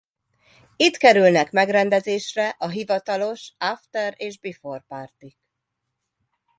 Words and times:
Itt 0.75 0.97
kerülnek 0.97 1.51
megrendezésre 1.51 2.49
a 2.49 2.67
hivatalos 2.69 3.53
after- 3.57 4.13
és 4.19 4.39
beforeparty-k. 4.39 5.37